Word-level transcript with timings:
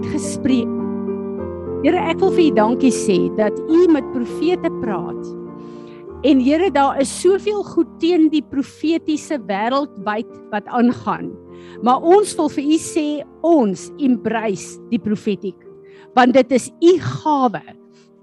uitgespreek. 0.00 0.68
Here, 1.84 2.00
ek 2.10 2.20
wil 2.20 2.32
vir 2.32 2.46
U 2.48 2.54
dankie 2.56 2.92
sê 2.92 3.18
dat 3.38 3.56
U 3.68 3.86
met 3.92 4.04
profete 4.14 4.68
praat. 4.80 5.20
En 6.28 6.40
Here, 6.44 6.68
daar 6.72 7.00
is 7.00 7.12
soveel 7.22 7.62
goed 7.64 7.88
teen 8.02 8.28
die 8.32 8.44
profetiese 8.44 9.40
wêreldwyd 9.48 10.28
wat 10.52 10.68
aangaan. 10.68 11.30
Maar 11.84 12.04
ons 12.04 12.32
wil 12.36 12.50
vir 12.52 12.68
U 12.76 12.78
sê 12.80 13.08
ons 13.46 13.88
embrace 14.00 14.80
die 14.92 15.00
profetiek 15.00 15.58
want 16.18 16.34
dit 16.34 16.52
is 16.56 16.64
U 16.82 16.92
gawe. 16.98 17.60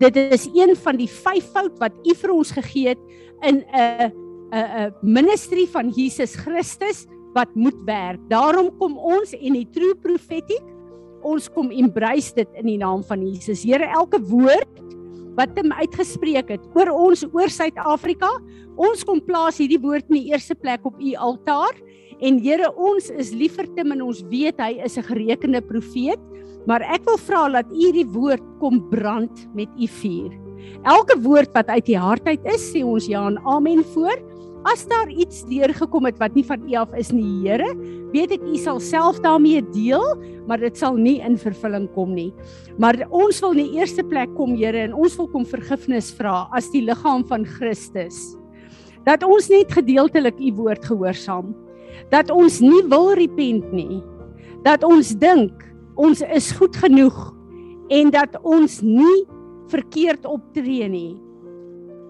Dit 0.04 0.18
is 0.20 0.50
een 0.52 0.74
van 0.76 0.98
die 1.00 1.08
vyf 1.08 1.46
fout 1.54 1.78
wat 1.80 1.96
U 2.04 2.16
vir 2.20 2.34
ons 2.34 2.50
gegee 2.52 2.92
het 2.92 3.00
in 3.48 3.64
'n 3.64 4.12
'n 4.52 4.66
'n 4.82 4.92
ministry 5.02 5.64
van 5.72 5.88
Jesus 5.96 6.36
Christus 6.36 7.08
wat 7.34 7.48
moet 7.56 7.80
werk. 7.86 8.20
Daarom 8.28 8.76
kom 8.78 8.98
ons 8.98 9.32
en 9.32 9.54
die 9.54 9.68
true 9.72 9.96
prophetic 9.96 10.60
ons 11.28 11.50
kom 11.54 11.72
embrace 11.74 12.34
dit 12.38 12.60
in 12.60 12.70
die 12.72 12.80
naam 12.82 13.04
van 13.08 13.24
Jesus. 13.26 13.66
Here, 13.68 13.88
elke 13.98 14.20
woord 14.30 14.84
wat 15.38 15.54
hom 15.60 15.74
uitgespreek 15.78 16.50
het 16.56 16.64
oor 16.78 16.90
ons 16.96 17.26
oor 17.30 17.52
Suid-Afrika, 17.54 18.30
ons 18.78 19.04
kom 19.06 19.22
plaas 19.22 19.60
hierdie 19.62 19.82
woord 19.82 20.08
in 20.10 20.22
die 20.22 20.32
eerste 20.32 20.58
plek 20.58 20.86
op 20.88 20.98
u 20.98 21.14
altaar. 21.30 21.78
En 22.26 22.40
Here, 22.42 22.72
ons 22.74 23.12
is 23.14 23.34
lief 23.38 23.60
vir 23.60 23.70
hom 23.78 23.94
en 23.94 24.02
ons 24.08 24.24
weet 24.32 24.58
hy 24.58 24.82
is 24.86 24.98
'n 24.98 25.06
gerekende 25.06 25.62
profeet, 25.62 26.20
maar 26.66 26.82
ek 26.82 27.06
wil 27.06 27.18
vra 27.18 27.50
dat 27.50 27.72
u 27.72 27.78
hierdie 27.78 28.10
woord 28.10 28.44
kom 28.60 28.82
brand 28.90 29.48
met 29.54 29.70
u 29.78 29.88
vuur. 29.88 30.34
Elke 30.84 31.16
woord 31.22 31.54
wat 31.54 31.68
uit 31.68 31.86
die 31.86 31.98
hart 31.98 32.28
uit 32.28 32.44
is, 32.46 32.74
sê 32.74 32.84
ons 32.84 33.08
ja 33.08 33.28
en 33.28 33.38
amen 33.46 33.84
voor. 33.94 34.18
As 34.66 34.88
daar 34.90 35.10
iets 35.10 35.44
deurgekom 35.46 36.08
het 36.10 36.18
wat 36.18 36.34
nie 36.34 36.46
van 36.46 36.64
U 36.66 36.74
af 36.80 36.94
is 36.98 37.12
nie, 37.14 37.44
Here, 37.46 37.68
weet 38.14 38.34
ek 38.38 38.48
U 38.48 38.58
sal 38.58 38.80
self 38.82 39.20
daarmee 39.22 39.62
deel, 39.74 40.04
maar 40.48 40.58
dit 40.58 40.78
sal 40.78 40.98
nie 40.98 41.20
in 41.22 41.38
vervulling 41.38 41.86
kom 41.94 42.16
nie. 42.16 42.32
Maar 42.82 43.04
ons 43.14 43.40
wil 43.44 43.54
in 43.54 43.66
die 43.66 43.78
eerste 43.78 44.04
plek 44.04 44.34
kom, 44.36 44.56
Here, 44.58 44.88
en 44.88 44.96
ons 44.98 45.16
wil 45.20 45.30
kom 45.34 45.46
vergifnis 45.46 46.10
vra 46.18 46.48
as 46.58 46.72
die 46.74 46.82
liggaam 46.88 47.26
van 47.30 47.46
Christus. 47.46 48.36
Dat 49.08 49.24
ons 49.24 49.48
net 49.52 49.72
gedeeltelik 49.72 50.40
U 50.40 50.52
woord 50.58 50.84
gehoorsaam. 50.86 51.54
Dat 52.12 52.32
ons 52.34 52.60
nie 52.64 52.84
wil 52.90 53.14
repent 53.16 53.72
nie. 53.72 54.02
Dat 54.66 54.84
ons 54.84 55.14
dink 55.20 55.64
ons 55.98 56.22
is 56.22 56.52
goed 56.58 56.76
genoeg 56.78 57.16
en 57.90 58.12
dat 58.14 58.36
ons 58.44 58.82
nie 58.84 59.26
verkeerd 59.72 60.28
optree 60.28 60.88
nie. 60.92 61.16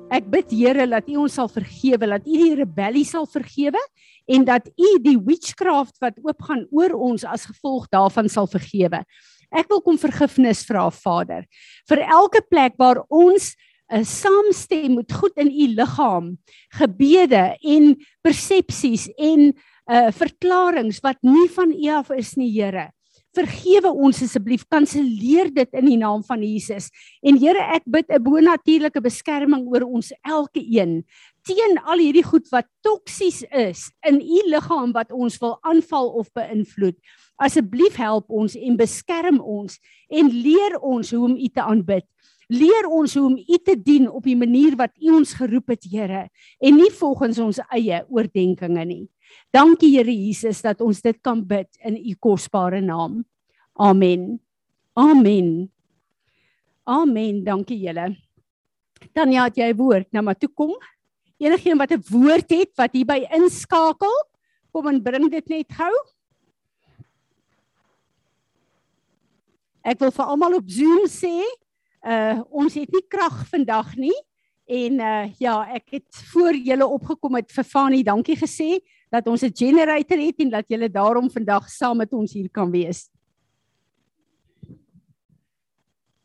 Ek 0.07 0.27
bid 0.31 0.53
Here 0.55 0.85
dat 0.87 1.07
U 1.11 1.17
ons 1.25 1.33
sal 1.35 1.49
vergewe, 1.51 2.07
dat 2.07 2.23
U 2.23 2.35
die 2.39 2.55
rebellie 2.55 3.03
sal 3.07 3.25
vergewe 3.27 3.81
en 4.31 4.45
dat 4.47 4.69
U 4.79 4.91
die 5.03 5.17
witchcraft 5.19 5.97
wat 6.03 6.15
oopgaan 6.23 6.63
oor 6.71 6.95
ons 7.09 7.25
as 7.27 7.43
gevolg 7.49 7.89
daarvan 7.91 8.31
sal 8.31 8.47
vergewe. 8.47 9.01
Ek 9.51 9.67
wil 9.71 9.83
kom 9.83 9.99
vergifnis 9.99 10.63
vra 10.67 10.87
Vader 10.95 11.43
vir 11.91 12.03
elke 12.07 12.39
plek 12.47 12.79
waar 12.79 13.03
ons 13.11 13.55
'n 13.91 14.03
saamstem 14.03 14.95
met 14.95 15.11
goed 15.11 15.35
in 15.35 15.51
u 15.51 15.67
liggaam, 15.75 16.37
gebede 16.75 17.55
en 17.63 17.95
persepsies 18.23 19.07
en 19.15 19.53
uh 19.87 20.11
verklaringe 20.11 20.99
wat 21.03 21.19
nie 21.21 21.47
van 21.47 21.71
u 21.71 21.87
af 21.91 22.11
is 22.11 22.35
nie, 22.35 22.51
Here 22.51 22.91
vergewe 23.37 23.91
ons 23.93 24.21
asseblief 24.25 24.65
kanselleer 24.71 25.51
dit 25.53 25.77
in 25.77 25.85
die 25.91 25.99
naam 26.01 26.23
van 26.25 26.41
Jesus. 26.43 26.89
En 27.21 27.37
Here 27.37 27.61
ek 27.75 27.85
bid 27.85 28.09
'n 28.09 28.23
bonatuurlike 28.23 29.01
beskerming 29.01 29.67
oor 29.67 29.85
ons 29.85 30.11
elke 30.25 30.61
een 30.61 31.03
teen 31.47 31.77
al 31.87 32.01
hierdie 32.03 32.25
goed 32.25 32.47
wat 32.51 32.67
toksies 32.83 33.43
is 33.55 33.87
in 34.07 34.19
u 34.19 34.39
liggaam 34.51 34.91
wat 34.91 35.11
ons 35.11 35.37
wil 35.39 35.57
aanval 35.61 36.09
of 36.19 36.31
beïnvloed. 36.35 36.97
Asseblief 37.37 37.95
help 37.95 38.29
ons 38.29 38.55
en 38.55 38.75
beskerm 38.75 39.39
ons 39.39 39.79
en 40.09 40.27
leer 40.27 40.79
ons 40.81 41.11
hoe 41.11 41.23
om 41.23 41.37
u 41.37 41.47
te 41.47 41.61
aanbid. 41.61 42.05
Leer 42.49 42.87
ons 42.87 43.13
hoe 43.13 43.25
om 43.25 43.37
u 43.37 43.57
te 43.63 43.75
dien 43.75 44.09
op 44.09 44.23
die 44.23 44.35
manier 44.35 44.75
wat 44.75 44.91
u 44.99 45.11
ons 45.19 45.33
geroep 45.33 45.67
het 45.69 45.83
Here 45.83 46.29
en 46.59 46.75
nie 46.75 46.91
volgens 46.91 47.39
ons 47.39 47.59
eie 47.71 48.03
oordeenkings 48.09 48.85
nie 48.87 49.07
Dankie 49.53 49.95
Here 49.95 50.11
Jesus 50.11 50.61
dat 50.61 50.81
ons 50.81 51.01
dit 51.01 51.17
kan 51.21 51.41
bid 51.45 51.69
in 51.85 51.97
u 51.97 52.15
kosbare 52.19 52.81
naam. 52.81 53.23
Amen. 53.73 54.39
Amen. 54.93 55.71
Amen. 56.83 57.43
Dankie 57.43 57.79
julle. 57.79 58.15
Tanya, 59.13 59.45
het 59.45 59.57
jy 59.57 59.69
'n 59.71 59.77
woord 59.77 60.11
nou 60.11 60.23
maar 60.23 60.37
toe 60.37 60.49
kom? 60.49 60.73
Enigeen 61.37 61.77
wat 61.77 61.91
'n 61.91 62.03
woord 62.09 62.49
het 62.49 62.71
wat 62.75 62.93
hierby 62.93 63.27
inskakel, 63.31 64.15
kom 64.71 64.87
en 64.87 65.03
bring 65.03 65.29
dit 65.29 65.47
net 65.49 65.71
gou. 65.71 65.93
Ek 69.83 69.99
wil 69.99 70.11
vir 70.11 70.25
almal 70.25 70.55
op 70.55 70.69
Zoom 70.69 71.07
sê, 71.07 71.43
uh 72.03 72.41
ons 72.49 72.73
het 72.73 72.91
nie 72.91 73.05
krag 73.07 73.45
vandag 73.49 73.95
nie 73.95 74.15
en 74.65 74.99
uh 74.99 75.25
ja, 75.39 75.63
ek 75.73 75.89
het 75.91 76.23
voor 76.33 76.55
julle 76.55 76.87
opgekom 76.87 77.35
het 77.35 77.51
vir 77.51 77.63
Fani 77.63 78.03
dankie 78.03 78.35
gesê 78.35 78.79
dat 79.09 79.27
ons 79.27 79.43
'n 79.43 79.55
generator 79.55 80.17
het 80.17 80.39
en 80.39 80.49
dat 80.49 80.67
julle 80.67 80.89
daarom 80.89 81.29
vandag 81.29 81.69
saam 81.69 81.97
met 81.97 82.13
ons 82.13 82.33
hier 82.33 82.49
kan 82.49 82.71
wees. 82.71 83.09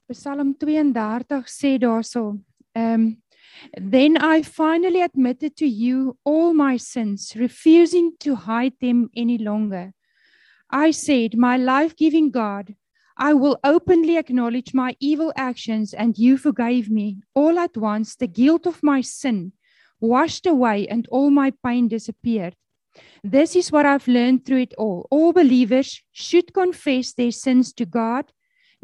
Psalm 0.08 0.54
32 0.56 1.48
sê 1.48 1.78
daarso, 1.78 2.38
um 2.74 3.22
then 3.76 4.16
I 4.16 4.42
finally 4.42 5.02
admitted 5.02 5.56
to 5.56 5.66
you 5.66 6.16
all 6.24 6.52
my 6.52 6.76
sins, 6.78 7.34
refusing 7.36 8.16
to 8.18 8.34
hide 8.34 8.74
them 8.80 9.10
any 9.14 9.38
longer. 9.38 9.92
I 10.70 10.90
said, 10.90 11.36
my 11.36 11.56
life-giving 11.58 12.30
God, 12.30 12.74
I 13.16 13.34
will 13.34 13.58
openly 13.62 14.16
acknowledge 14.16 14.72
my 14.72 14.96
evil 14.98 15.32
actions 15.36 15.92
and 15.92 16.18
you 16.18 16.38
forgave 16.38 16.90
me. 16.90 17.18
All 17.34 17.58
at 17.58 17.76
once 17.76 18.16
the 18.16 18.26
guilt 18.26 18.66
of 18.66 18.82
my 18.82 19.02
sin 19.02 19.52
washed 20.00 20.46
away 20.46 20.88
and 20.88 21.06
all 21.08 21.30
my 21.30 21.52
pain 21.64 21.88
disappeared. 21.88 22.56
This 23.24 23.56
is 23.56 23.70
what 23.70 23.86
I've 23.86 24.08
learned 24.08 24.44
through 24.44 24.62
it 24.62 24.74
all. 24.76 25.06
All 25.10 25.32
believers 25.32 26.02
should 26.12 26.52
confess 26.52 27.12
their 27.12 27.30
sins 27.30 27.72
to 27.74 27.86
God. 27.86 28.32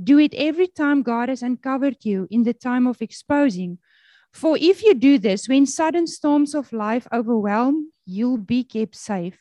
Do 0.03 0.19
it 0.19 0.35
every 0.35 0.69
time 0.69 1.03
God 1.03 1.29
has 1.29 1.43
uncovered 1.43 1.97
you 2.03 2.29
in 2.31 2.45
the 2.45 2.55
time 2.55 2.87
of 2.87 3.03
exposing. 3.03 3.79
For 4.33 4.57
if 4.61 4.83
you 4.83 4.95
do 4.95 5.19
this, 5.19 5.49
when 5.49 5.67
sudden 5.67 6.07
storms 6.07 6.55
of 6.55 6.73
life 6.73 7.09
overwhelm, 7.13 7.93
you'll 8.07 8.39
be 8.39 8.63
kept 8.63 8.95
safe. 8.95 9.39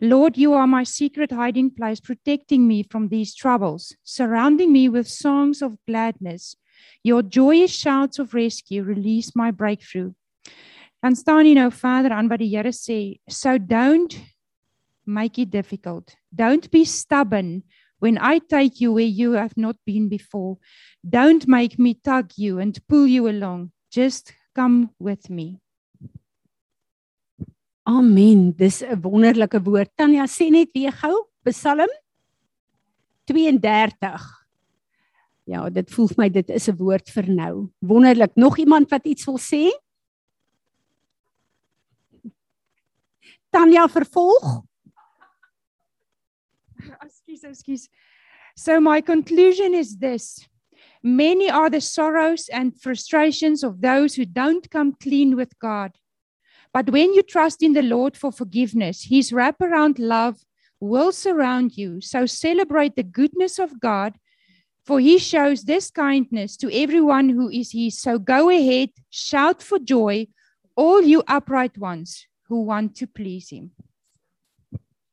Lord, 0.00 0.36
you 0.36 0.52
are 0.54 0.66
my 0.66 0.82
secret 0.82 1.30
hiding 1.30 1.70
place, 1.70 2.00
protecting 2.00 2.66
me 2.66 2.82
from 2.82 3.08
these 3.08 3.34
troubles, 3.34 3.94
surrounding 4.02 4.72
me 4.72 4.88
with 4.88 5.08
songs 5.08 5.62
of 5.62 5.78
gladness. 5.86 6.56
Your 7.04 7.22
joyous 7.22 7.70
shouts 7.70 8.18
of 8.18 8.34
rescue 8.34 8.82
release 8.82 9.36
my 9.36 9.50
breakthrough. 9.50 10.12
Dan 11.04 11.12
staan 11.12 11.44
jy 11.44 11.52
nou 11.58 11.68
verder 11.68 12.14
aan 12.16 12.30
wat 12.32 12.40
die 12.40 12.48
Here 12.54 12.72
sê, 12.72 13.20
so 13.28 13.58
don't 13.60 14.16
make 15.04 15.36
it 15.36 15.50
difficult. 15.52 16.14
Don't 16.32 16.70
be 16.72 16.86
stubborn 16.88 17.60
when 18.00 18.16
I 18.16 18.40
take 18.40 18.80
you 18.80 18.94
where 18.96 19.04
you 19.04 19.36
have 19.36 19.52
not 19.60 19.76
been 19.84 20.08
before. 20.08 20.56
Don't 21.04 21.44
make 21.46 21.76
me 21.76 21.92
tug 22.00 22.32
you 22.40 22.56
and 22.58 22.80
pull 22.88 23.04
you 23.06 23.28
along. 23.28 23.72
Just 23.92 24.32
come 24.56 24.96
with 24.98 25.28
me. 25.28 25.60
Amen. 27.84 28.56
Dis 28.56 28.80
'n 28.80 28.96
wonderlike 29.04 29.60
woord. 29.60 29.92
Tanya 29.96 30.24
sê 30.24 30.48
net 30.50 30.72
weer 30.72 30.92
gou 30.92 31.28
Psalm 31.44 31.92
32. 33.28 34.24
Ja, 35.44 35.68
dit 35.68 35.90
voel 35.90 36.08
vir 36.08 36.16
my 36.16 36.28
dit 36.32 36.48
is 36.48 36.68
'n 36.68 36.76
woord 36.80 37.10
vir 37.12 37.28
nou. 37.28 37.68
Wonderlik. 37.84 38.32
Nog 38.36 38.56
iemand 38.56 38.88
wat 38.88 39.04
iets 39.04 39.26
wil 39.26 39.36
sê? 39.38 39.83
Tanya 43.54 43.86
vervolg. 43.86 44.64
Excuse, 47.04 47.44
excuse. 47.44 47.88
So 48.56 48.80
my 48.80 49.00
conclusion 49.00 49.74
is 49.74 49.98
this. 49.98 50.44
Many 51.04 51.48
are 51.48 51.70
the 51.70 51.80
sorrows 51.80 52.48
and 52.48 52.80
frustrations 52.80 53.62
of 53.62 53.80
those 53.80 54.16
who 54.16 54.24
don't 54.24 54.68
come 54.70 54.94
clean 55.00 55.36
with 55.36 55.56
God. 55.60 55.92
But 56.72 56.90
when 56.90 57.14
you 57.14 57.22
trust 57.22 57.62
in 57.62 57.74
the 57.74 57.82
Lord 57.82 58.16
for 58.16 58.32
forgiveness, 58.32 59.04
his 59.04 59.30
wraparound 59.30 60.00
love 60.00 60.40
will 60.80 61.12
surround 61.12 61.76
you. 61.76 62.00
So 62.00 62.26
celebrate 62.26 62.96
the 62.96 63.04
goodness 63.04 63.60
of 63.60 63.78
God, 63.78 64.14
for 64.84 64.98
he 64.98 65.18
shows 65.18 65.62
this 65.62 65.92
kindness 65.92 66.56
to 66.56 66.74
everyone 66.74 67.28
who 67.28 67.48
is 67.50 67.70
his. 67.70 68.00
So 68.00 68.18
go 68.18 68.50
ahead, 68.50 68.90
shout 69.10 69.62
for 69.62 69.78
joy, 69.78 70.26
all 70.74 71.02
you 71.02 71.22
upright 71.28 71.78
ones 71.78 72.26
who 72.48 72.64
want 72.66 72.96
to 72.98 73.06
please 73.06 73.50
him. 73.50 73.72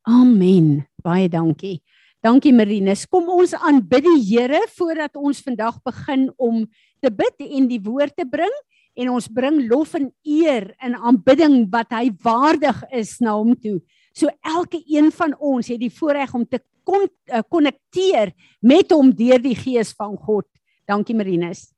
Amen. 0.07 0.87
Baie 1.01 1.29
dankie. 1.29 1.81
Dankie 2.21 2.53
Marinus. 2.53 3.07
Kom 3.09 3.29
ons 3.33 3.53
aanbid 3.57 4.05
die 4.05 4.19
Here 4.27 4.59
voordat 4.75 5.17
ons 5.17 5.41
vandag 5.41 5.79
begin 5.85 6.27
om 6.37 6.65
te 7.01 7.09
bid 7.09 7.45
en 7.47 7.69
die 7.69 7.81
woord 7.81 8.13
te 8.17 8.27
bring 8.29 8.53
en 8.99 9.13
ons 9.13 9.29
bring 9.31 9.61
lof 9.71 9.95
en 9.97 10.09
eer 10.27 10.67
in 10.83 10.97
aanbidding 10.97 11.63
wat 11.71 11.93
hy 11.95 12.11
waardig 12.21 12.83
is 12.93 13.15
na 13.23 13.33
hom 13.37 13.55
toe. 13.57 13.79
So 14.13 14.29
elke 14.43 14.81
een 14.85 15.09
van 15.15 15.33
ons 15.39 15.71
het 15.71 15.79
die 15.81 15.93
voorreg 15.93 16.33
om 16.35 16.45
te 16.45 16.59
kon 16.85 17.05
uh, 17.07 17.41
konnekteer 17.47 18.33
met 18.61 18.91
hom 18.91 19.13
deur 19.15 19.41
die 19.41 19.55
gees 19.55 19.93
van 19.97 20.17
God. 20.17 20.47
Dankie 20.89 21.15
Marinus. 21.15 21.69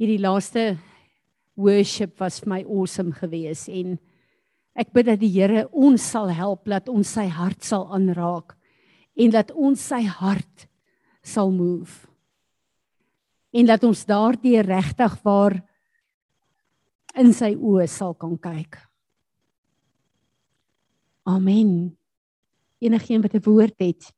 Hierdie 0.00 0.20
laaste 0.22 0.76
worship 1.58 2.16
was 2.20 2.40
vir 2.40 2.54
my 2.54 2.62
awesome 2.64 3.12
geweest 3.16 3.68
en 3.72 3.98
ek 4.74 4.92
bid 4.92 5.06
dat 5.10 5.20
die 5.20 5.30
Here 5.32 5.66
ons 5.72 6.02
sal 6.02 6.30
help 6.32 6.68
dat 6.70 6.88
ons 6.88 7.08
sy 7.08 7.26
hart 7.28 7.64
sal 7.64 7.88
aanraak 7.92 8.54
en 9.16 9.32
dat 9.32 9.52
ons 9.52 9.80
sy 9.80 10.02
hart 10.08 10.66
sal 11.22 11.52
move. 11.52 12.08
En 13.52 13.68
dat 13.68 13.84
ons 13.84 14.06
daardie 14.08 14.62
regtig 14.64 15.18
waar 15.24 15.58
in 17.20 17.34
sy 17.36 17.52
oë 17.52 17.86
sal 17.90 18.14
kan 18.16 18.38
kyk. 18.40 18.78
Amen. 21.28 21.92
Enigeen 22.80 23.22
wat 23.22 23.34
'n 23.34 23.44
woord 23.44 23.78
het. 23.78 24.12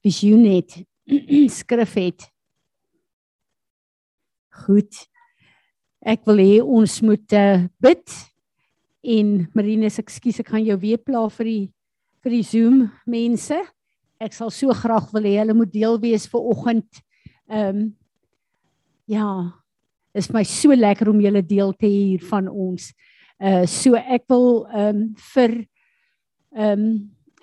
Visioen 0.00 0.46
het, 0.46 0.86
skrif 1.58 1.94
het. 1.94 2.30
Goed. 4.64 4.94
Ek 6.00 6.24
wil 6.24 6.38
hê 6.38 6.62
ons 6.62 7.00
moet 7.02 7.32
uh, 7.32 7.66
bid 7.82 8.06
en 9.06 9.46
Marinus, 9.54 10.00
ekskuus, 10.02 10.40
ek 10.42 10.50
gaan 10.50 10.64
jou 10.66 10.76
weer 10.82 10.98
pla 10.98 11.22
vir 11.38 11.50
die 11.50 11.64
vir 12.26 12.34
die 12.34 12.42
Zoom 12.42 12.80
mense. 13.06 13.58
Ek 14.18 14.34
sal 14.34 14.50
so 14.50 14.74
graag 14.74 15.12
wil 15.14 15.28
hê 15.28 15.36
hulle 15.38 15.54
moet 15.54 15.70
deel 15.70 16.00
wees 16.02 16.26
vir 16.32 16.48
oggend. 16.52 17.02
Ehm 17.46 17.68
um, 17.68 17.86
ja, 19.06 19.28
is 20.16 20.26
my 20.34 20.42
so 20.42 20.74
lekker 20.74 21.12
om 21.12 21.20
julle 21.22 21.44
deel 21.46 21.70
te 21.78 21.86
hê 21.86 22.00
hier 22.16 22.24
van 22.26 22.48
ons. 22.50 22.90
Uh 23.38 23.62
so 23.70 23.94
ek 23.94 24.26
wil 24.32 24.64
ehm 24.72 24.88
um, 24.88 25.04
vir 25.34 25.60
ehm 26.56 26.86
um, 26.88 26.88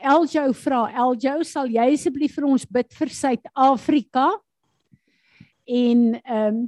Eljo 0.04 0.50
vra, 0.60 0.82
Eljo, 1.00 1.38
sal 1.48 1.70
jy 1.72 1.86
asseblief 1.94 2.34
vir 2.36 2.44
ons 2.50 2.66
bid 2.68 2.90
vir 2.92 3.12
Suid-Afrika? 3.24 4.26
En 5.64 6.10
ehm 6.20 6.48
um, 6.48 6.64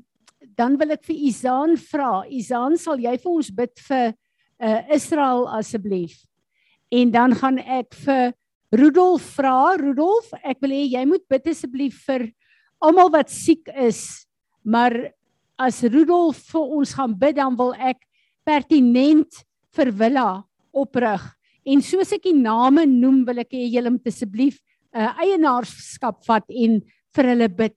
dan 0.56 0.78
wil 0.80 0.94
ek 0.96 1.04
vir 1.04 1.18
Izaan 1.28 1.74
vra, 1.76 2.22
Izaan, 2.32 2.78
sal 2.80 3.02
jy 3.04 3.12
vir 3.20 3.32
ons 3.34 3.50
bid 3.52 3.82
vir 3.90 4.14
uh 4.60 4.82
Israel 4.94 5.48
asseblief? 5.50 6.24
En 6.92 7.12
dan 7.12 7.36
gaan 7.36 7.58
ek 7.60 7.94
vir 8.06 8.34
Rudolf 8.76 9.24
vra, 9.38 9.76
Rudolf, 9.80 10.32
ek 10.44 10.60
wil 10.64 10.74
hê 10.76 10.84
jy 10.96 11.04
moet 11.08 11.24
bid 11.32 11.48
asseblief 11.52 12.02
vir 12.08 12.30
almal 12.84 13.12
wat 13.14 13.32
siek 13.32 13.70
is. 13.72 14.26
Maar 14.66 15.14
as 15.62 15.84
Rudolf 15.84 16.42
vir 16.52 16.76
ons 16.80 16.94
gaan 16.98 17.14
bid, 17.16 17.38
dan 17.38 17.56
wil 17.58 17.74
ek 17.78 18.02
pertinent 18.46 19.44
vir 19.76 19.92
Willa 19.96 20.30
oprig. 20.76 21.24
En 21.66 21.82
soos 21.82 22.12
ek 22.14 22.28
die 22.28 22.38
name 22.38 22.86
noem, 22.90 23.24
wil 23.28 23.42
ek 23.42 23.56
hê 23.56 23.66
julle 23.74 23.96
moet 23.96 24.12
asseblief 24.12 24.60
'n 24.96 25.02
uh, 25.02 25.12
eienaarskap 25.20 26.24
vat 26.24 26.46
en 26.50 26.80
vir 27.16 27.30
hulle 27.32 27.50
bid. 27.50 27.76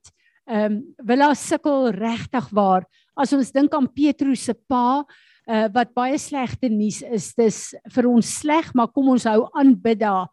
Ehm 0.49 0.79
um, 0.79 0.95
Willa 1.05 1.33
sukkel 1.37 1.91
regtig 1.93 2.47
waar. 2.51 2.87
As 3.13 3.33
ons 3.37 3.51
dink 3.53 3.73
aan 3.77 3.85
Petrus 3.93 4.47
se 4.47 4.55
pa, 4.57 5.03
uh, 5.45 5.67
wat 5.75 5.91
baie 5.93 6.17
slegte 6.17 6.71
nuus 6.73 7.03
is, 7.05 7.27
dis 7.37 7.59
vir 7.93 8.07
ons 8.09 8.31
sleg, 8.41 8.71
maar 8.73 8.89
kom 8.89 9.11
ons 9.13 9.27
hou 9.29 9.43
aan 9.53 9.75
bid 9.77 9.99
daar. 10.01 10.25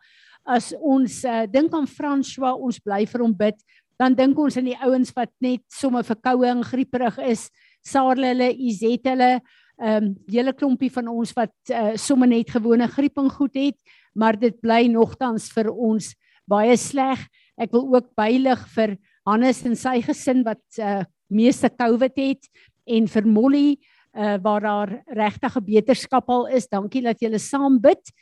As 0.49 0.71
ons 0.81 1.19
uh, 1.29 1.43
dink 1.51 1.75
aan 1.77 1.89
François, 1.91 2.55
ons 2.57 2.79
bly 2.81 3.03
vir 3.11 3.25
hom 3.27 3.35
bid, 3.37 3.59
dan 4.01 4.17
dink 4.17 4.39
ons 4.41 4.57
aan 4.57 4.71
die 4.71 4.79
ouens 4.87 5.13
wat 5.17 5.33
net 5.45 5.65
sommer 5.73 6.07
verkoue 6.07 6.49
en 6.49 6.65
grieperig 6.65 7.19
is. 7.27 7.49
Sarle 7.85 8.31
hulle, 8.33 8.49
Izet 8.57 9.09
hulle, 9.12 9.35
ehm 9.77 10.07
um, 10.07 10.15
hele 10.33 10.55
klompie 10.57 10.89
van 10.95 11.11
ons 11.12 11.35
wat 11.37 11.53
uh, 11.69 11.93
sommer 12.01 12.31
net 12.31 12.49
gewone 12.55 12.89
griep 12.89 13.21
en 13.21 13.29
goed 13.29 13.59
het, 13.61 13.77
maar 14.17 14.39
dit 14.41 14.57
bly 14.65 14.87
nogtans 14.89 15.51
vir 15.53 15.69
ons 15.69 16.15
baie 16.49 16.73
sleg. 16.81 17.21
Ek 17.61 17.77
wil 17.77 17.85
ook 17.93 18.09
bylig 18.17 18.65
vir 18.73 18.97
Hannes 19.26 19.64
en 19.67 19.76
sy 19.76 20.00
gesin 20.06 20.44
wat 20.46 20.62
uh, 20.78 21.02
meeste 21.28 21.69
COVID 21.69 22.17
het 22.23 22.49
en 22.87 23.08
vir 23.11 23.26
Molly 23.26 23.69
uh, 24.14 24.37
waar 24.43 24.62
daar 24.62 24.94
regtige 25.06 25.61
beterskap 25.61 26.31
al 26.31 26.46
is. 26.55 26.69
Dankie 26.70 27.02
dat 27.02 27.20
julle 27.20 27.38
saam 27.43 27.81
bid. 27.82 28.12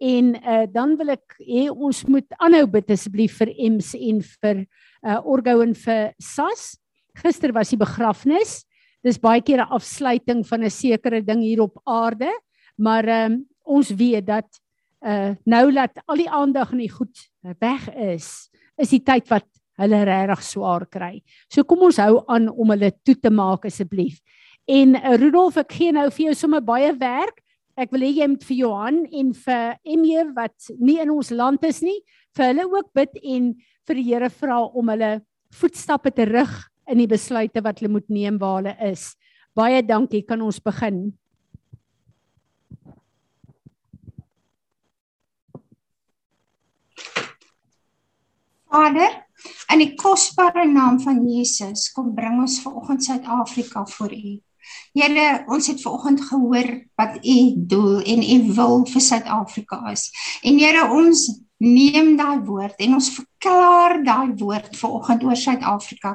En 0.00 0.34
uh, 0.34 0.64
dan 0.72 0.96
wil 0.98 1.14
ek 1.14 1.36
hê 1.38 1.68
ons 1.70 2.04
moet 2.10 2.38
aanhou 2.42 2.66
bid 2.66 2.90
asseblief 2.90 3.36
vir 3.38 3.52
Ems 3.54 3.94
en 3.94 4.22
vir 4.24 4.64
uh, 5.04 5.20
Orgo 5.22 5.60
en 5.62 5.74
vir 5.74 6.14
Sas. 6.18 6.72
Gister 7.20 7.52
was 7.54 7.70
die 7.70 7.78
begrafnis 7.78 8.64
dis 9.04 9.20
baie 9.20 9.42
keer 9.44 9.60
'n 9.60 9.74
afsluiting 9.76 10.44
van 10.48 10.64
'n 10.64 10.70
sekere 10.70 11.20
ding 11.20 11.40
hier 11.42 11.60
op 11.60 11.80
aarde, 11.84 12.30
maar 12.76 13.08
um, 13.08 13.44
ons 13.62 13.90
weet 13.90 14.26
dat 14.26 14.48
uh 15.04 15.36
nou 15.44 15.72
dat 15.72 16.00
al 16.06 16.16
die 16.16 16.30
aandag 16.30 16.72
en 16.72 16.78
die 16.78 16.90
goed 16.90 17.28
weg 17.60 17.88
is, 17.94 18.48
is 18.80 18.88
die 18.90 19.02
tyd 19.04 19.28
wat 19.28 19.44
hulle 19.80 20.00
regtig 20.06 20.42
swaar 20.46 20.86
kry. 20.90 21.18
So 21.50 21.64
kom 21.66 21.84
ons 21.88 22.00
hou 22.02 22.22
aan 22.30 22.48
om 22.50 22.74
hulle 22.74 22.92
toe 23.04 23.16
te 23.18 23.32
maak 23.32 23.66
asseblief. 23.68 24.20
En 24.70 24.96
uh, 24.96 25.16
Rudolf, 25.20 25.58
ek 25.60 25.74
gee 25.76 25.94
nou 25.94 26.06
vir 26.10 26.30
jou 26.30 26.36
sommer 26.38 26.62
baie 26.64 26.92
werk. 27.00 27.40
Ek 27.76 27.90
wil 27.90 28.06
hê 28.06 28.12
jy 28.20 28.28
moet 28.30 28.44
vir 28.46 28.58
Johan 28.60 29.00
en 29.10 29.32
vir 29.34 29.64
Emie 29.82 30.22
wat 30.36 30.70
nie 30.78 31.00
in 31.02 31.10
ons 31.10 31.32
land 31.34 31.64
is 31.66 31.82
nie, 31.82 31.96
vir 32.36 32.52
hulle 32.52 32.68
ook 32.70 32.92
bid 32.94 33.18
en 33.18 33.50
vir 33.88 33.98
die 33.98 34.06
Here 34.06 34.30
vra 34.30 34.60
om 34.62 34.92
hulle 34.94 35.16
voetstappe 35.54 36.14
te 36.14 36.26
rig 36.30 36.54
in 36.90 37.02
die 37.02 37.10
besluite 37.10 37.62
wat 37.64 37.82
hulle 37.82 37.96
moet 37.96 38.06
neem 38.12 38.38
waar 38.38 38.60
hulle 38.60 38.76
is. 38.92 39.12
Baie 39.58 39.82
dankie, 39.82 40.22
kan 40.26 40.42
ons 40.42 40.62
begin. 40.62 41.08
Vader, 48.74 49.23
in 49.72 49.82
die 49.82 49.94
kosbare 49.98 50.66
naam 50.68 51.00
van 51.02 51.22
Jesus, 51.28 51.90
kom 51.92 52.12
bring 52.14 52.40
ons 52.42 52.60
vanoggend 52.64 53.04
Suid-Afrika 53.04 53.84
voor 53.96 54.12
U. 54.12 54.34
Here, 54.96 55.44
ons 55.52 55.66
het 55.68 55.82
vanoggend 55.82 56.22
gehoor 56.24 56.68
wat 57.00 57.18
U 57.20 57.38
doel 57.56 58.00
en 58.00 58.22
U 58.22 58.38
wil 58.56 58.84
vir 58.88 59.04
Suid-Afrika 59.08 59.80
is. 59.92 60.08
En 60.42 60.58
Here, 60.58 60.86
ons 60.92 61.26
neem 61.64 62.14
daai 62.18 62.42
woord 62.44 62.80
en 62.84 62.96
ons 62.98 63.08
verklaar 63.16 63.96
daai 64.04 64.34
woord 64.40 64.76
vanoggend 64.76 65.24
oor 65.24 65.38
Suid-Afrika 65.38 66.14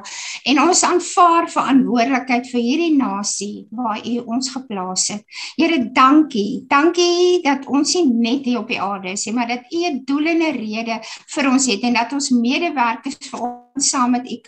en 0.50 0.60
ons 0.62 0.82
aanvaar 0.86 1.50
verantwoordelikheid 1.50 2.48
vir 2.52 2.64
hierdie 2.66 2.94
nasie 2.96 3.66
waar 3.74 4.00
U 4.06 4.14
ons 4.36 4.52
geplaas 4.54 5.08
het. 5.14 5.26
Here, 5.58 5.82
dankie. 5.96 6.62
Dankie 6.70 7.40
dat 7.44 7.66
ons 7.66 7.94
nie 7.98 8.06
net 8.10 8.46
hier 8.48 8.62
op 8.62 8.70
die 8.70 8.80
aarde 8.80 9.14
is 9.16 9.26
nie, 9.26 9.34
maar 9.36 9.50
dat 9.50 9.66
U 9.72 9.84
'n 9.90 10.02
doel 10.04 10.32
en 10.34 10.42
'n 10.42 10.56
rede 10.56 11.00
vir 11.34 11.50
ons 11.50 11.66
het 11.66 11.82
en 11.82 11.94
dat 11.94 12.12
ons 12.12 12.30
medewerkers 12.30 13.30
vir 13.30 13.40
ons 13.42 13.90
saam 13.90 14.10
met 14.10 14.30
U 14.30 14.40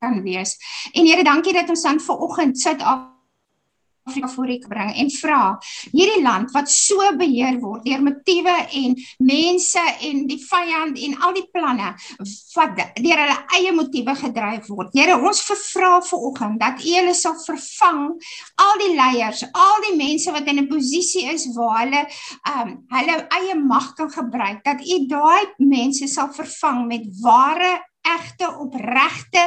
kan 0.00 0.22
wees. 0.22 0.56
En 0.92 1.06
Here, 1.06 1.24
dankie 1.24 1.52
dat 1.52 1.68
ons 1.68 1.82
dan 1.82 2.00
vanoggend 2.00 2.58
Suid-Afrika 2.58 3.11
Afrika 4.02 4.28
voor 4.28 4.50
ek 4.50 4.64
bring 4.66 4.88
en 4.98 5.10
vra 5.14 5.40
hierdie 5.92 6.22
land 6.24 6.50
wat 6.56 6.70
so 6.70 7.04
beheer 7.18 7.58
word 7.62 7.84
deur 7.86 8.00
motiewe 8.02 8.54
en 8.80 8.96
mense 9.22 9.82
en 10.08 10.24
die 10.26 10.38
vyand 10.42 10.98
en 11.06 11.14
al 11.22 11.36
die 11.36 11.44
planne 11.54 11.92
wat 12.56 12.80
deur 12.98 13.22
hulle 13.22 13.36
eie 13.58 13.74
motiewe 13.76 14.16
gedryf 14.18 14.66
word. 14.72 14.90
Here, 14.96 15.14
ons 15.16 15.42
vervra 15.46 15.92
vir 16.08 16.26
oggend 16.30 16.58
dat 16.62 16.82
U 16.82 16.96
hulle 16.96 17.14
sal 17.14 17.38
vervang 17.44 18.02
al 18.66 18.82
die 18.82 18.90
leiers, 18.98 19.44
al 19.54 19.86
die 19.86 19.94
mense 20.00 20.34
wat 20.34 20.50
in 20.50 20.64
'n 20.64 20.68
posisie 20.72 21.28
is 21.30 21.46
waar 21.54 21.84
hulle 21.84 22.02
um 22.56 22.74
hulle 22.90 23.16
eie 23.38 23.54
mag 23.54 23.94
kan 23.94 24.10
gebruik, 24.10 24.64
dat 24.64 24.82
U 24.82 24.98
daai 25.06 25.46
mense 25.58 26.08
sal 26.08 26.28
vervang 26.34 26.86
met 26.90 27.06
ware 27.22 27.78
egte 28.02 28.50
opregte 28.58 29.42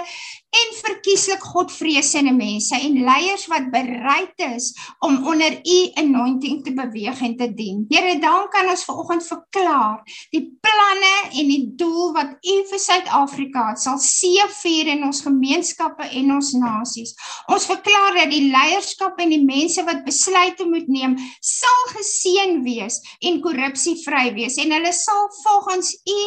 en 0.60 0.74
verkieslik 0.80 1.44
Godvreesende 1.44 2.34
mense 2.36 2.78
en 2.78 2.98
leiers 3.06 3.46
wat 3.52 3.68
bereid 3.74 4.44
is 4.46 4.72
om 5.06 5.18
onder 5.28 5.58
u 5.60 5.78
anointing 6.02 6.62
te 6.64 6.74
beweeg 6.76 7.22
en 7.26 7.36
te 7.38 7.48
dien. 7.54 7.84
Here, 7.90 8.16
dan 8.22 8.48
kan 8.54 8.70
ons 8.72 8.86
vanoggend 8.88 9.26
verklaar 9.28 10.02
die 10.34 10.44
planne 10.64 11.16
en 11.32 11.52
die 11.52 11.66
doel 11.80 12.14
wat 12.16 12.38
u 12.40 12.56
vir 12.70 12.82
Suid-Afrika 12.82 13.66
sal 13.80 14.00
seëvier 14.02 14.94
in 14.96 15.04
ons 15.08 15.24
gemeenskappe 15.26 16.08
en 16.22 16.36
ons 16.38 16.54
nasies. 16.60 17.16
Ons 17.52 17.68
verklaar 17.70 18.22
dat 18.22 18.32
die 18.34 18.46
leierskap 18.54 19.20
en 19.22 19.34
die 19.34 19.44
mense 19.44 19.84
wat 19.88 20.06
besluite 20.08 20.68
moet 20.70 20.88
neem, 20.92 21.18
sal 21.42 21.84
geseën 21.96 22.62
wees 22.66 23.02
en 23.26 23.42
korrupsievry 23.44 24.30
wees 24.38 24.60
en 24.62 24.74
hulle 24.76 24.94
sal 24.96 25.28
volgens 25.42 25.94
u 26.06 26.20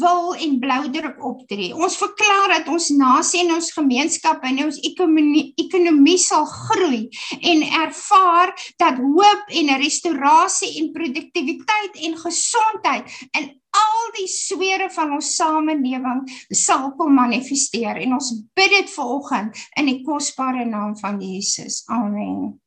wil 0.00 0.34
en 0.38 0.58
bloudruk 0.62 1.20
op 1.20 1.42
optree. 1.42 1.72
Ons 1.74 1.98
verklaar 2.00 2.58
dat 2.58 2.70
ons 2.72 2.88
nasie 2.94 3.41
en 3.42 3.54
ons 3.56 3.72
gemeenskap 3.76 4.44
en 4.48 4.62
ons 4.66 4.78
ekonomie 4.88 5.52
ekonomie 5.60 6.18
sal 6.20 6.46
groei 6.48 7.02
en 7.40 7.64
ervaar 7.82 8.54
dat 8.82 9.00
hoop 9.02 9.50
en 9.62 9.74
restaurasie 9.82 10.76
en 10.82 10.92
produktiwiteit 10.94 12.00
en 12.08 12.16
gesondheid 12.22 13.18
in 13.38 13.50
al 13.72 14.10
die 14.18 14.28
swere 14.28 14.88
van 14.92 15.14
ons 15.16 15.30
samelewing 15.36 16.24
sal 16.52 16.90
kom 16.98 17.14
manifesteer 17.16 18.02
en 18.04 18.18
ons 18.18 18.32
bid 18.56 18.74
dit 18.74 18.90
vanoggend 18.96 19.62
in 19.80 19.88
die 19.88 20.00
kosbare 20.04 20.66
naam 20.68 20.92
van 21.00 21.20
Jesus. 21.22 21.82
Amen. 21.88 22.58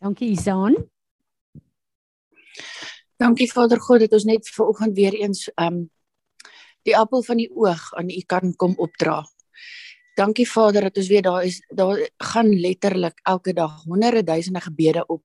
Dankie 0.00 0.30
Izaan. 0.32 0.76
Dankie 3.20 3.50
Vader 3.52 3.80
God 3.80 4.00
dat 4.04 4.14
ons 4.16 4.24
net 4.24 4.48
vanoggend 4.48 4.96
weer 4.96 5.16
eens 5.16 5.48
um 5.60 5.88
die 6.86 6.96
appel 6.96 7.22
van 7.22 7.40
die 7.40 7.50
oog 7.54 7.90
aan 7.98 8.10
U 8.10 8.20
kan 8.26 8.54
kom 8.56 8.74
opdra. 8.78 9.22
Dankie 10.16 10.48
Vader 10.48 10.88
dat 10.88 10.96
ons 10.96 11.08
weer 11.08 11.22
daar 11.22 11.44
is. 11.44 11.60
Daar 11.68 12.00
gaan 12.18 12.50
letterlik 12.60 13.20
elke 13.22 13.52
dag 13.52 13.82
honderde 13.84 14.22
duisende 14.22 14.60
gebede 14.60 15.06
op 15.06 15.22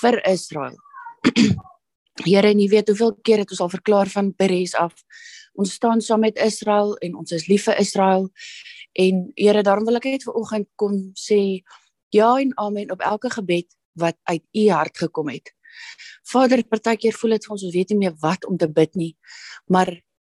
vir 0.00 0.20
Israel. 0.26 0.76
Here, 2.24 2.48
en 2.48 2.60
jy 2.60 2.68
weet 2.68 2.88
hoeveel 2.92 3.14
keer 3.24 3.42
het 3.44 3.50
ons 3.50 3.60
al 3.64 3.72
verklaar 3.72 4.08
van 4.12 4.34
Peres 4.36 4.74
af. 4.76 4.94
Ons 5.56 5.72
staan 5.76 6.00
saam 6.00 6.20
met 6.20 6.38
Israel 6.38 6.94
en 7.04 7.16
ons 7.20 7.32
is 7.32 7.46
lief 7.48 7.64
vir 7.68 7.80
Israel. 7.80 8.28
En 8.92 9.30
Here, 9.36 9.62
daarom 9.62 9.88
wil 9.88 10.00
ek 10.00 10.10
net 10.10 10.26
vanoggend 10.28 10.68
kom 10.76 10.96
sê 11.16 11.62
ja 12.10 12.34
en 12.42 12.52
amen 12.58 12.90
op 12.90 13.00
elke 13.00 13.30
gebed 13.30 13.68
wat 13.98 14.16
uit 14.22 14.42
u 14.56 14.68
hart 14.70 14.98
gekom 14.98 15.28
het. 15.30 15.52
Vader, 16.26 16.62
partykeer 16.66 17.16
voel 17.16 17.36
dit 17.36 17.46
vir 17.46 17.54
ons 17.56 17.64
ons 17.66 17.74
weet 17.74 17.92
nie 17.92 18.00
meer 18.04 18.14
wat 18.22 18.46
om 18.46 18.56
te 18.58 18.68
bid 18.70 18.96
nie. 18.98 19.12
Maar 19.66 19.92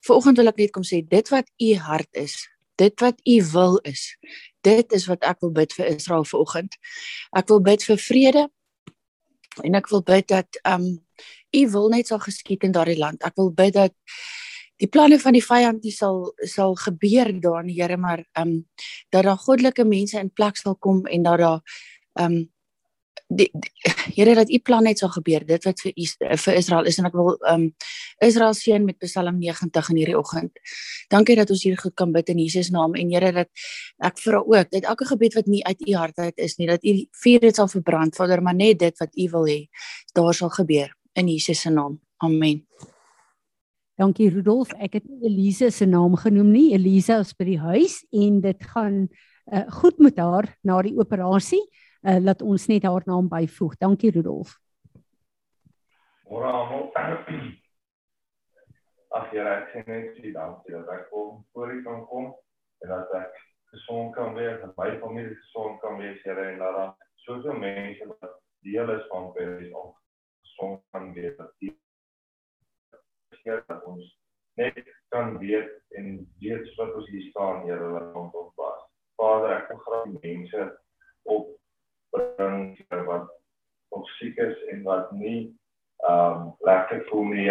vanoggend 0.07 0.37
wil 0.37 0.51
ek 0.51 0.59
net 0.63 0.73
kom 0.75 0.85
sê 0.87 1.01
dit 1.07 1.31
wat 1.33 1.49
u 1.61 1.69
hart 1.87 2.09
is, 2.19 2.35
dit 2.81 3.03
wat 3.03 3.19
u 3.23 3.37
wil 3.53 3.77
is. 3.87 4.07
Dit 4.63 4.91
is 4.95 5.07
wat 5.11 5.23
ek 5.27 5.41
wil 5.43 5.53
bid 5.55 5.73
vir 5.75 5.91
Israel 5.93 6.25
vanoggend. 6.27 6.77
Ek 7.35 7.49
wil 7.51 7.61
bid 7.63 7.83
vir 7.87 7.99
vrede 8.01 8.47
en 9.63 9.75
ek 9.77 9.89
wil 9.91 10.03
bid 10.05 10.27
dat 10.31 10.61
um 10.67 10.87
u 11.53 11.61
wil 11.75 11.91
net 11.93 12.09
sal 12.09 12.21
geskied 12.23 12.63
in 12.65 12.73
daardie 12.73 12.97
land. 12.97 13.21
Ek 13.23 13.37
wil 13.37 13.51
bid 13.53 13.75
dat 13.77 13.93
die 14.81 14.89
planne 14.89 15.19
van 15.21 15.35
die 15.37 15.43
vyand 15.43 15.83
nie 15.85 15.93
sal 15.93 16.33
sal 16.49 16.73
gebeur 16.79 17.29
daar 17.39 17.61
in 17.61 17.69
die 17.69 17.77
Here 17.77 17.97
maar 17.97 18.25
um 18.39 18.63
dat 19.13 19.23
daar 19.27 19.37
goddelike 19.37 19.85
mense 19.85 20.19
in 20.19 20.33
plek 20.33 20.57
sal 20.57 20.75
kom 20.75 21.05
en 21.05 21.23
dat 21.23 21.39
daar 21.39 21.61
um 22.19 22.52
die, 23.27 23.49
die 23.53 23.71
Here 24.15 24.35
dat 24.35 24.49
u 24.49 24.59
plan 24.59 24.83
net 24.83 24.99
sal 25.01 25.11
gebeur 25.13 25.45
dit 25.47 25.65
wat 25.65 25.81
vir 25.81 25.93
vir 26.43 26.57
Israel 26.59 26.87
is 26.89 26.99
en 26.99 27.07
ek 27.09 27.15
wil 27.17 27.35
um 27.49 27.65
Israel 28.23 28.55
seën 28.57 28.85
met 28.85 28.99
Psalm 29.03 29.39
90 29.41 29.89
in 29.93 29.99
hierdie 29.99 30.17
oggend. 30.17 30.59
Dankie 31.11 31.37
dat 31.39 31.51
ons 31.53 31.63
hier 31.65 31.77
goed 31.79 31.95
kan 31.99 32.13
bid 32.13 32.29
in 32.33 32.41
Jesus 32.43 32.71
naam 32.73 32.95
en 32.99 33.11
Here 33.13 33.31
dat 33.35 33.49
ek 34.03 34.19
vra 34.23 34.41
ook 34.43 34.71
dat 34.71 34.89
elke 34.89 35.07
gebed 35.09 35.37
wat 35.39 35.51
nie 35.51 35.63
uit 35.65 35.87
u 35.87 35.95
hart 35.97 36.17
uit 36.19 36.37
is 36.37 36.57
nie 36.59 36.69
dat 36.69 36.83
u 36.83 36.95
vuur 37.23 37.47
dit 37.47 37.55
sal 37.55 37.69
verbrand 37.71 38.15
Vader 38.15 38.41
maar 38.41 38.57
net 38.57 38.79
dit 38.79 38.99
wat 38.99 39.15
u 39.17 39.29
wil 39.35 39.47
hê 39.49 39.59
daar 40.13 40.33
sal 40.33 40.49
gebeur 40.53 40.93
in 41.13 41.29
Jesus 41.29 41.61
se 41.61 41.69
naam. 41.69 41.99
Amen. 42.17 42.63
Dankie 43.99 44.29
Rudolf. 44.33 44.71
Ek 44.81 44.97
het 44.97 45.05
nie 45.05 45.29
Elise 45.29 45.69
se 45.71 45.85
naam 45.85 46.15
genoem 46.17 46.49
nie. 46.51 46.71
Elise 46.73 47.19
is 47.21 47.33
by 47.37 47.45
die 47.45 47.59
huis 47.61 48.01
en 48.11 48.41
dit 48.41 48.69
gaan 48.73 49.03
uh, 49.53 49.67
goed 49.81 49.99
met 50.01 50.17
haar 50.17 50.49
na 50.65 50.81
die 50.81 50.95
operasie 50.97 51.61
uh, 51.61 51.81
laat 52.03 52.41
ons 52.41 52.67
net 52.67 52.83
haar 52.83 53.01
naam 53.05 53.29
byvoeg. 53.31 53.77
Dankie 53.79 54.11
Rudolf. 54.11 54.59
Môre 56.27 56.51
almal. 56.51 56.91
Ag 59.17 59.33
ja, 59.35 59.45
ek 59.59 59.67
sê 59.71 59.83
net 59.87 60.15
sê 60.17 60.31
dankie 60.33 60.73
dat 60.73 60.89
ek 60.89 61.09
kom 61.11 61.43
voor 61.53 61.71
u 61.71 61.83
kan 61.85 62.01
kom 62.09 62.31
en 62.81 62.89
dat 62.89 63.11
ek 63.19 63.33
gesond 63.73 64.15
kan 64.15 64.33
wees, 64.33 64.59
dat 64.61 64.77
my 64.77 64.89
familie 65.01 65.35
gesond 65.35 65.79
kan 65.81 65.97
wees, 66.01 66.21
Here 66.25 66.45
en 66.51 66.59
dat 66.61 66.75
daar 66.77 66.93
soveel 67.25 67.57
mense 67.61 68.07
wat 68.09 68.35
deel 68.65 68.89
is 68.95 69.05
van 69.11 69.31
Paris 69.33 69.73
ook 69.73 69.95
gesond 70.41 70.81
kan 70.91 71.13
wees. 71.13 71.37
Dat 71.37 71.53
die 71.59 71.73
Heer 73.43 73.63
dat 73.67 73.83
ons 73.83 74.19
net 74.55 74.77
kan 75.11 75.37
weet 75.37 75.71
en 75.99 76.05
weet 76.39 76.69
wat 76.77 76.93
ons 76.95 77.09
hier 77.09 77.29
staan, 77.29 77.65
Here, 77.67 77.89
wat 77.95 78.15
ons 78.15 78.33
op 78.33 78.53
was. 78.55 78.85
Vader, 79.19 79.57
ek 79.57 79.71
wil 79.71 79.81
graag 79.87 80.13
mense 80.21 80.69
op 81.23 81.49
bring 82.13 83.05
wat 83.05 83.29
of 83.89 84.07
siek 84.17 84.37
is 84.37 84.57
en 84.73 84.83
wat 84.83 85.11
nie 85.11 85.41
ehm 86.03 86.41
um, 86.41 86.55
lekker 86.67 87.05
voel 87.09 87.23
nie 87.31 87.41